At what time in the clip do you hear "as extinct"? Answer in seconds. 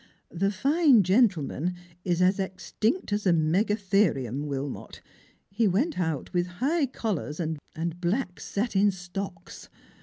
2.23-3.13